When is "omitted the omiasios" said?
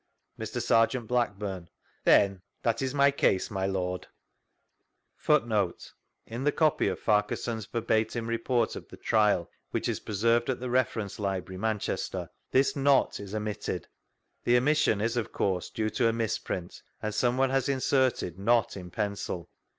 13.35-15.03